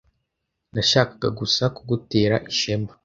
Nashakaga 0.73 1.27
gusa 1.39 1.63
kugutera 1.75 2.35
ishema. 2.51 2.91